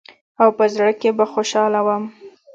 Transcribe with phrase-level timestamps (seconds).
[0.41, 2.03] او په زړه کښې به خوشاله وم.